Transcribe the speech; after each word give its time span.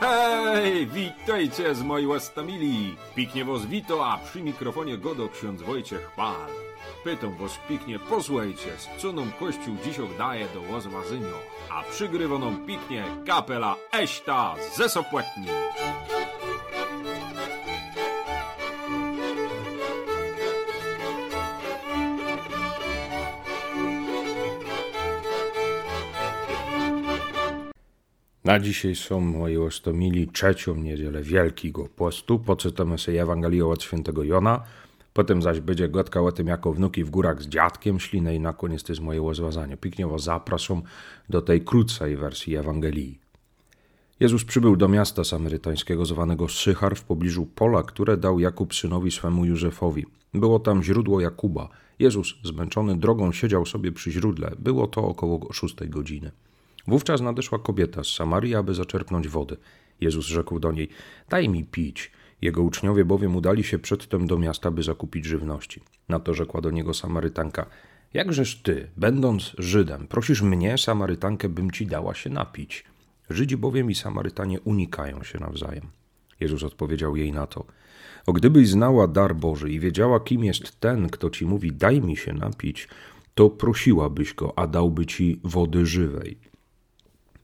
Hej, 0.00 0.86
witajcie 0.86 1.74
z 1.74 1.82
mojej 1.82 2.06
łastamili. 2.06 2.96
Piknie 3.14 3.44
was 3.44 3.66
wito, 3.66 4.06
a 4.06 4.18
przy 4.18 4.42
mikrofonie 4.42 4.98
godo 4.98 5.28
ksiądz 5.28 5.62
Wojciech 5.62 6.10
Pal. 6.16 6.50
Pytam 7.04 7.36
was 7.36 7.58
piknie, 7.68 7.98
posłuchajcie, 7.98 8.70
z 8.78 9.02
co 9.02 9.12
nam 9.12 9.32
Kościół 9.40 9.76
dziś 9.84 9.96
daje 10.18 10.46
do 10.54 10.60
łozwazynio. 10.72 11.38
A 11.70 11.82
przygrywa 11.82 12.38
nam 12.38 12.66
piknie 12.66 13.04
kapela 13.26 13.76
Eśta 13.92 14.54
ze 14.76 14.88
Sopłetni. 14.88 15.46
Na 28.44 28.60
dzisiaj 28.60 28.94
są 28.94 29.20
moi 29.20 29.56
ostomili 29.56 30.28
trzecią 30.28 30.74
niedzielę 30.74 31.22
Wielkiego 31.22 31.88
Postu. 31.96 32.38
Poczytamy 32.38 32.98
sobie 32.98 33.22
Ewangelię 33.22 33.66
od 33.66 33.82
świętego 33.82 34.24
Jona. 34.24 34.62
Potem 35.12 35.42
zaś 35.42 35.60
będzie 35.60 35.88
gotka 35.88 36.20
o 36.20 36.32
tym, 36.32 36.46
jako 36.46 36.72
wnuki 36.72 37.04
w 37.04 37.10
górach 37.10 37.42
z 37.42 37.48
dziadkiem 37.48 38.00
szli. 38.00 38.22
No 38.22 38.30
i 38.30 38.40
na 38.40 38.52
koniec 38.52 38.88
jest 38.88 39.00
moje 39.00 39.20
rozwiązanie. 39.20 39.76
Pięknie 39.76 40.06
was 40.06 40.22
zapraszam 40.22 40.82
do 41.28 41.42
tej 41.42 41.60
krótszej 41.60 42.16
wersji 42.16 42.56
Ewangelii. 42.56 43.18
Jezus 44.20 44.44
przybył 44.44 44.76
do 44.76 44.88
miasta 44.88 45.24
samarytańskiego 45.24 46.04
zwanego 46.04 46.48
Sychar 46.48 46.96
w 46.96 47.04
pobliżu 47.04 47.46
pola, 47.46 47.82
które 47.82 48.16
dał 48.16 48.40
Jakub 48.40 48.74
synowi 48.74 49.10
swemu 49.10 49.44
Józefowi. 49.44 50.06
Było 50.34 50.58
tam 50.58 50.82
źródło 50.82 51.20
Jakuba. 51.20 51.68
Jezus, 51.98 52.34
zmęczony 52.44 52.98
drogą, 52.98 53.32
siedział 53.32 53.66
sobie 53.66 53.92
przy 53.92 54.10
źródle. 54.10 54.52
Było 54.58 54.86
to 54.86 55.04
około 55.04 55.52
szóstej 55.52 55.88
godziny. 55.88 56.30
Wówczas 56.90 57.20
nadeszła 57.20 57.58
kobieta 57.58 58.04
z 58.04 58.08
Samarii, 58.08 58.54
aby 58.54 58.74
zaczerpnąć 58.74 59.28
wody. 59.28 59.56
Jezus 60.00 60.26
rzekł 60.26 60.58
do 60.60 60.72
niej: 60.72 60.88
Daj 61.28 61.48
mi 61.48 61.64
pić. 61.64 62.10
Jego 62.42 62.62
uczniowie 62.62 63.04
bowiem 63.04 63.36
udali 63.36 63.64
się 63.64 63.78
przedtem 63.78 64.26
do 64.26 64.38
miasta, 64.38 64.70
by 64.70 64.82
zakupić 64.82 65.24
żywności. 65.24 65.80
Na 66.08 66.20
to 66.20 66.34
rzekła 66.34 66.60
do 66.60 66.70
niego 66.70 66.94
Samarytanka: 66.94 67.66
Jakżeż 68.14 68.62
ty, 68.62 68.90
będąc 68.96 69.52
Żydem, 69.58 70.06
prosisz 70.06 70.42
mnie, 70.42 70.78
Samarytankę, 70.78 71.48
bym 71.48 71.70
ci 71.70 71.86
dała 71.86 72.14
się 72.14 72.30
napić? 72.30 72.84
Żydzi 73.30 73.56
bowiem 73.56 73.90
i 73.90 73.94
Samarytanie 73.94 74.60
unikają 74.60 75.22
się 75.22 75.38
nawzajem. 75.38 75.86
Jezus 76.40 76.62
odpowiedział 76.62 77.16
jej 77.16 77.32
na 77.32 77.46
to: 77.46 77.64
O 78.26 78.32
gdybyś 78.32 78.68
znała 78.68 79.08
dar 79.08 79.36
Boży 79.36 79.70
i 79.70 79.80
wiedziała, 79.80 80.20
kim 80.20 80.44
jest 80.44 80.80
ten, 80.80 81.08
kto 81.08 81.30
ci 81.30 81.46
mówi: 81.46 81.72
Daj 81.72 82.00
mi 82.00 82.16
się 82.16 82.32
napić, 82.32 82.88
to 83.34 83.50
prosiłabyś 83.50 84.34
go, 84.34 84.58
a 84.58 84.66
dałby 84.66 85.06
ci 85.06 85.40
wody 85.44 85.86
żywej. 85.86 86.49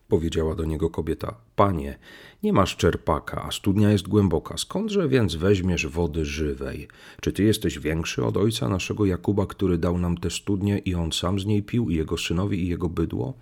Powiedziała 0.07 0.55
do 0.55 0.65
niego 0.65 0.89
kobieta: 0.89 1.35
Panie, 1.55 1.97
nie 2.43 2.53
masz 2.53 2.75
czerpaka, 2.75 3.43
a 3.47 3.51
studnia 3.51 3.91
jest 3.91 4.07
głęboka. 4.07 4.57
Skądże 4.57 5.09
więc 5.09 5.35
weźmiesz 5.35 5.87
wody 5.87 6.25
żywej? 6.25 6.87
Czy 7.21 7.33
ty 7.33 7.43
jesteś 7.43 7.79
większy 7.79 8.25
od 8.25 8.37
ojca 8.37 8.69
naszego 8.69 9.05
Jakuba, 9.05 9.45
który 9.45 9.77
dał 9.77 9.97
nam 9.97 10.17
tę 10.17 10.29
studnię 10.29 10.77
i 10.77 10.95
on 10.95 11.11
sam 11.11 11.39
z 11.39 11.45
niej 11.45 11.63
pił, 11.63 11.89
i 11.89 11.95
jego 11.95 12.17
synowi, 12.17 12.63
i 12.63 12.67
jego 12.67 12.89
bydło? 12.89 13.33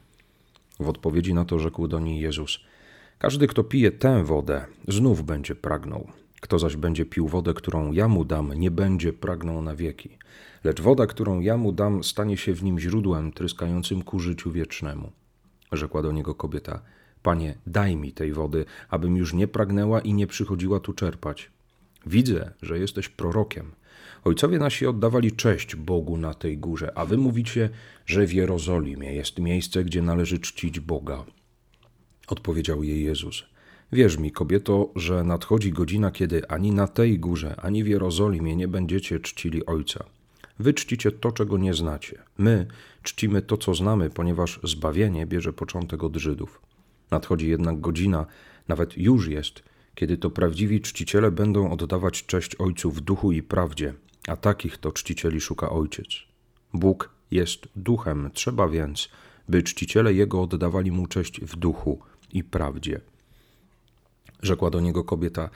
W 0.80 0.90
odpowiedzi 0.90 1.34
na 1.34 1.46
to 1.46 1.60
rzekł 1.60 1.88
do 1.88 2.00
niej 2.00 2.22
Jezus: 2.22 2.60
Każdy, 3.20 3.48
kto 3.48 3.64
pije 3.64 3.92
tę 3.92 4.24
wodę, 4.24 4.66
znów 4.88 5.24
będzie 5.24 5.56
pragnął. 5.56 6.08
Kto 6.42 6.60
zaś 6.60 6.76
będzie 6.76 7.06
pił 7.06 7.28
wodę, 7.28 7.54
którą 7.54 7.92
ja 7.92 8.08
mu 8.08 8.26
dam, 8.26 8.54
nie 8.54 8.72
będzie 8.72 9.14
pragnął 9.14 9.62
na 9.62 9.76
wieki. 9.76 10.18
Lecz 10.64 10.82
woda, 10.82 11.08
którą 11.08 11.40
ja 11.40 11.58
mu 11.58 11.72
dam, 11.72 12.04
stanie 12.04 12.38
się 12.38 12.54
w 12.54 12.64
nim 12.64 12.80
źródłem 12.80 13.32
tryskającym 13.32 14.02
ku 14.02 14.20
życiu 14.20 14.52
wiecznemu. 14.52 15.12
Rzekła 15.76 16.02
do 16.02 16.12
niego 16.12 16.36
kobieta: 16.36 16.82
Panie, 17.24 17.58
daj 17.68 17.96
mi 17.96 18.12
tej 18.12 18.34
wody, 18.34 18.66
abym 18.90 19.18
już 19.18 19.34
nie 19.34 19.48
pragnęła 19.48 20.00
i 20.00 20.14
nie 20.14 20.28
przychodziła 20.28 20.80
tu 20.80 20.94
czerpać. 20.94 21.52
Widzę, 22.06 22.52
że 22.62 22.80
jesteś 22.80 23.10
prorokiem. 23.10 23.72
Ojcowie 24.24 24.60
nasi 24.60 24.88
oddawali 24.88 25.32
cześć 25.32 25.76
Bogu 25.76 26.18
na 26.18 26.34
tej 26.34 26.58
górze, 26.58 26.92
a 26.98 27.06
wy 27.06 27.18
mówicie, 27.18 27.70
że 28.06 28.28
w 28.28 28.34
Jerozolimie 28.34 29.14
jest 29.14 29.40
miejsce, 29.40 29.84
gdzie 29.84 30.02
należy 30.02 30.40
czcić 30.40 30.80
Boga. 30.80 31.26
Odpowiedział 32.28 32.84
jej 32.84 33.04
Jezus. 33.04 33.44
Wierz 33.92 34.18
mi, 34.18 34.32
kobieto, 34.32 34.92
że 34.96 35.24
nadchodzi 35.24 35.72
godzina, 35.72 36.12
kiedy 36.12 36.48
ani 36.48 36.72
na 36.72 36.88
tej 36.88 37.20
górze, 37.20 37.56
ani 37.56 37.84
w 37.84 37.88
Jerozolimie 37.88 38.56
nie 38.56 38.68
będziecie 38.68 39.20
czcili 39.20 39.66
Ojca. 39.66 40.06
Wy 40.60 40.74
czcicie 40.74 41.12
to, 41.12 41.32
czego 41.32 41.58
nie 41.58 41.74
znacie. 41.74 42.24
My 42.38 42.68
czcimy 43.04 43.42
to, 43.42 43.58
co 43.58 43.74
znamy, 43.74 44.10
ponieważ 44.10 44.60
zbawienie 44.64 45.26
bierze 45.26 45.54
początek 45.54 46.04
od 46.04 46.16
Żydów. 46.16 46.62
Nadchodzi 47.12 47.50
jednak 47.50 47.82
godzina, 47.82 48.26
nawet 48.68 48.98
już 48.98 49.28
jest, 49.28 49.64
kiedy 49.96 50.18
to 50.18 50.30
prawdziwi 50.30 50.82
czciciele 50.82 51.32
będą 51.32 51.72
oddawać 51.72 52.26
cześć 52.26 52.56
Ojcu 52.56 52.92
w 52.92 53.02
duchu 53.02 53.32
i 53.32 53.44
prawdzie, 53.44 53.94
a 54.28 54.36
takich 54.36 54.78
to 54.78 54.92
czcicieli 54.92 55.42
szuka 55.42 55.70
Ojciec. 55.70 56.08
Bóg 56.74 57.10
jest 57.32 57.68
duchem, 57.76 58.30
trzeba 58.34 58.68
więc, 58.68 59.10
by 59.50 59.64
czciciele 59.64 60.14
Jego 60.14 60.42
oddawali 60.42 60.92
Mu 60.92 61.08
cześć 61.08 61.42
w 61.42 61.56
duchu 61.56 62.00
i 62.34 62.44
prawdzie. 62.44 63.02
Rzekła 64.42 64.70
do 64.70 64.82
niego 64.82 65.04
kobieta: 65.04 65.50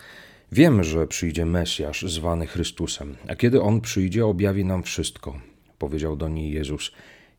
Wiem, 0.52 0.84
że 0.84 1.08
przyjdzie 1.08 1.46
Mesjasz 1.46 2.02
zwany 2.02 2.48
Chrystusem, 2.48 3.16
a 3.28 3.36
kiedy 3.36 3.62
on 3.62 3.82
przyjdzie, 3.82 4.26
objawi 4.26 4.66
nam 4.66 4.84
wszystko. 4.84 5.40
Powiedział 5.78 6.16
do 6.16 6.30
niej 6.30 6.52
Jezus: 6.52 6.92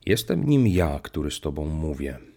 Jestem 0.05 0.45
nim 0.45 0.67
ja, 0.67 0.99
który 1.03 1.31
z 1.31 1.39
tobą 1.39 1.65
mówię. 1.65 2.30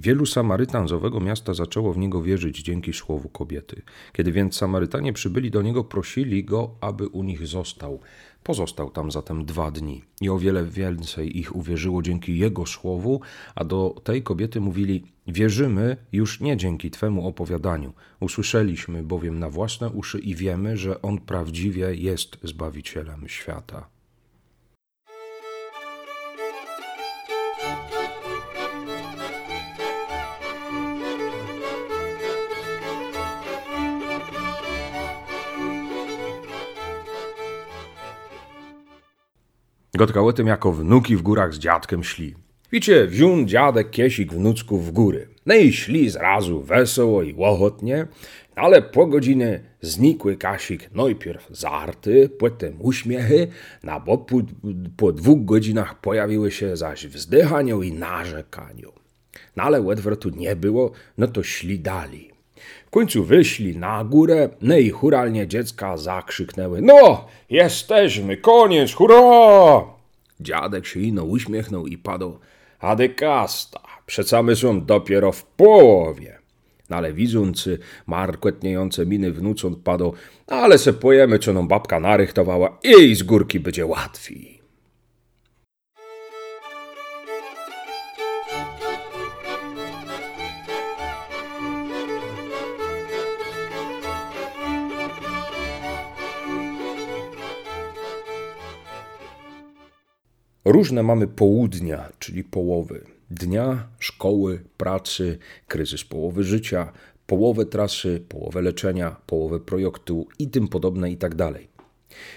Wielu 0.00 0.26
Samarytan 0.26 0.88
z 0.88 0.92
owego 0.92 1.20
miasta 1.20 1.54
zaczęło 1.54 1.92
w 1.92 1.98
niego 1.98 2.22
wierzyć 2.22 2.62
dzięki 2.62 2.92
słowu 2.92 3.28
kobiety. 3.28 3.82
Kiedy 4.12 4.32
więc 4.32 4.56
Samarytanie 4.56 5.12
przybyli 5.12 5.50
do 5.50 5.62
niego, 5.62 5.84
prosili 5.84 6.44
go, 6.44 6.74
aby 6.80 7.08
u 7.08 7.22
nich 7.22 7.46
został. 7.46 8.00
Pozostał 8.42 8.90
tam 8.90 9.10
zatem 9.10 9.44
dwa 9.44 9.70
dni 9.70 10.04
i 10.20 10.28
o 10.28 10.38
wiele 10.38 10.64
więcej 10.64 11.38
ich 11.38 11.56
uwierzyło 11.56 12.02
dzięki 12.02 12.38
jego 12.38 12.66
słowu, 12.66 13.20
a 13.54 13.64
do 13.64 14.00
tej 14.04 14.22
kobiety 14.22 14.60
mówili: 14.60 15.04
Wierzymy 15.26 15.96
już 16.12 16.40
nie 16.40 16.56
dzięki 16.56 16.90
twemu 16.90 17.28
opowiadaniu. 17.28 17.92
Usłyszeliśmy 18.20 19.02
bowiem 19.02 19.38
na 19.38 19.50
własne 19.50 19.90
uszy 19.90 20.18
i 20.18 20.34
wiemy, 20.34 20.76
że 20.76 21.02
on 21.02 21.18
prawdziwie 21.18 21.94
jest 21.94 22.38
zbawicielem 22.42 23.28
świata. 23.28 23.97
Gotkały 39.98 40.32
tym 40.32 40.46
jako 40.46 40.72
wnuki 40.72 41.16
w 41.16 41.22
górach 41.22 41.54
z 41.54 41.58
dziadkiem 41.58 42.04
szli. 42.04 42.34
Wicie, 42.72 43.06
wziął 43.06 43.44
dziadek 43.44 43.90
kiesik 43.90 44.32
wnuczków 44.32 44.86
w 44.86 44.90
góry. 44.90 45.28
No 45.46 45.54
i 45.54 45.72
szli 45.72 46.10
zrazu 46.10 46.62
wesoło 46.62 47.22
i 47.22 47.34
łochotnie, 47.34 48.06
ale 48.54 48.82
po 48.82 49.06
godzinie 49.06 49.60
znikły 49.80 50.36
Kasik 50.36 50.90
najpierw 50.94 51.48
zarty, 51.50 52.28
potem 52.38 52.76
uśmiechy, 52.78 53.48
na 53.82 54.00
bo 54.00 54.18
po, 54.18 54.36
po 54.96 55.12
dwóch 55.12 55.44
godzinach 55.44 56.00
pojawiły 56.00 56.50
się 56.50 56.76
zaś 56.76 57.06
wzdychaniu 57.06 57.82
i 57.82 57.92
narzekaniu. 57.92 58.92
No 59.56 59.62
ale 59.62 59.96
tu 60.20 60.30
nie 60.30 60.56
było, 60.56 60.92
no 61.18 61.26
to 61.26 61.42
szli 61.42 61.80
dalej. 61.80 62.37
W 62.88 62.90
końcu 62.90 63.24
wyszli 63.24 63.76
na 63.76 64.04
górę, 64.04 64.48
no 64.62 64.76
i 64.76 64.90
huralnie 64.90 65.46
dziecka 65.46 65.96
zakrzyknęły. 65.96 66.82
No, 66.82 67.26
jesteśmy, 67.50 68.36
koniec, 68.36 68.92
hurra! 68.92 69.84
Dziadek 70.40 70.86
się 70.86 71.00
ino 71.00 71.24
uśmiechnął 71.24 71.86
i 71.86 71.98
padł. 71.98 72.38
Adykasta, 72.80 73.80
przecamy 74.06 74.56
są 74.56 74.84
dopiero 74.84 75.32
w 75.32 75.44
połowie. 75.44 76.38
No 76.90 76.96
ale 76.96 77.12
widząc 77.12 77.68
markotniejące 78.06 79.06
miny 79.06 79.32
wnucąt 79.32 79.78
padł, 79.78 80.14
ale 80.46 80.78
se 80.78 80.92
pojemy, 80.92 81.38
co 81.38 81.52
nam 81.52 81.68
babka 81.68 82.00
narychtowała 82.00 82.78
i 82.82 83.14
z 83.14 83.22
górki 83.22 83.60
będzie 83.60 83.86
łatwiej. 83.86 84.57
Różne 100.68 101.02
mamy 101.02 101.26
południa, 101.26 102.12
czyli 102.18 102.44
połowy. 102.44 103.04
Dnia, 103.30 103.88
szkoły, 103.98 104.60
pracy, 104.76 105.38
kryzys 105.68 106.04
połowy 106.04 106.44
życia, 106.44 106.92
połowę 107.26 107.66
trasy, 107.66 108.22
połowę 108.28 108.62
leczenia, 108.62 109.16
połowę 109.26 109.60
projektu 109.60 110.26
i 110.38 110.48
tym 110.48 110.68
podobne 110.68 111.10
i 111.10 111.16
tak 111.16 111.34
dalej. 111.34 111.68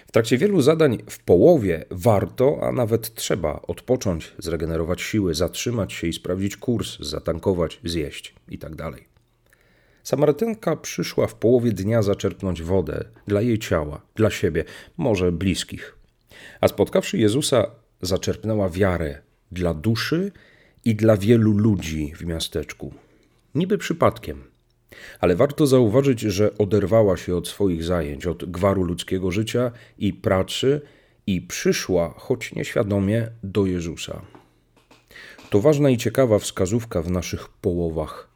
W 0.07 0.11
trakcie 0.11 0.37
wielu 0.37 0.61
zadań 0.61 0.97
w 1.09 1.23
połowie 1.23 1.85
warto, 1.89 2.59
a 2.61 2.71
nawet 2.71 3.13
trzeba 3.13 3.61
odpocząć, 3.61 4.33
zregenerować 4.37 5.01
siły, 5.01 5.33
zatrzymać 5.33 5.93
się 5.93 6.07
i 6.07 6.13
sprawdzić 6.13 6.57
kurs, 6.57 6.99
zatankować, 6.99 7.79
zjeść 7.83 8.35
i 8.49 8.57
tak 8.57 8.75
dalej. 8.75 9.07
Samarytanka 10.03 10.75
przyszła 10.75 11.27
w 11.27 11.35
połowie 11.35 11.71
dnia 11.71 12.01
zaczerpnąć 12.01 12.61
wodę 12.61 13.05
dla 13.27 13.41
jej 13.41 13.59
ciała, 13.59 14.01
dla 14.15 14.29
siebie, 14.29 14.63
może 14.97 15.31
bliskich. 15.31 15.97
A 16.61 16.67
spotkawszy 16.67 17.17
Jezusa, 17.17 17.80
zaczerpnęła 18.01 18.69
wiarę 18.69 19.21
dla 19.51 19.73
duszy 19.73 20.31
i 20.85 20.95
dla 20.95 21.17
wielu 21.17 21.51
ludzi 21.51 22.13
w 22.15 22.25
miasteczku. 22.25 22.93
Niby 23.55 23.77
przypadkiem. 23.77 24.43
Ale 25.19 25.35
warto 25.35 25.67
zauważyć, 25.67 26.21
że 26.21 26.57
oderwała 26.57 27.17
się 27.17 27.35
od 27.35 27.47
swoich 27.47 27.83
zajęć, 27.83 28.25
od 28.25 28.51
gwaru 28.51 28.83
ludzkiego 28.83 29.31
życia 29.31 29.71
i 29.97 30.13
pracy 30.13 30.81
i 31.27 31.41
przyszła, 31.41 32.13
choć 32.17 32.55
nieświadomie, 32.55 33.27
do 33.43 33.65
Jezusa. 33.65 34.21
To 35.49 35.59
ważna 35.59 35.89
i 35.89 35.97
ciekawa 35.97 36.39
wskazówka 36.39 37.01
w 37.01 37.11
naszych 37.11 37.49
połowach 37.49 38.29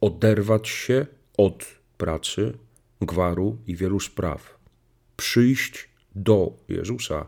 oderwać 0.00 0.68
się 0.68 1.06
od 1.36 1.64
pracy, 1.98 2.52
gwaru 3.00 3.58
i 3.66 3.76
wielu 3.76 4.00
spraw, 4.00 4.58
przyjść 5.16 5.88
do 6.14 6.52
Jezusa 6.68 7.26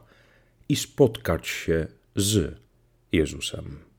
i 0.72 0.76
spotkać 0.76 1.48
się 1.48 1.86
z 2.16 2.58
Jezusem. 3.12 3.91